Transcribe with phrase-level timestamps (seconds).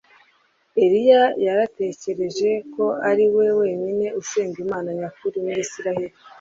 [0.83, 6.15] Eliya yari yaratekereje ko ari we wenyine usenga Imana nyakuri muri Isirayeli